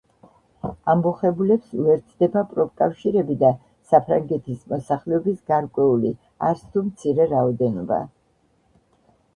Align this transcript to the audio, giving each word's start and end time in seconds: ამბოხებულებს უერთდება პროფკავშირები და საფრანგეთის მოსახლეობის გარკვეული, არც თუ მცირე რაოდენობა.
ამბოხებულებს 0.93 1.75
უერთდება 1.81 2.43
პროფკავშირები 2.53 3.37
და 3.43 3.51
საფრანგეთის 3.91 4.65
მოსახლეობის 4.73 5.39
გარკვეული, 5.53 6.17
არც 6.51 6.67
თუ 6.73 6.87
მცირე 6.91 7.31
რაოდენობა. 7.37 8.03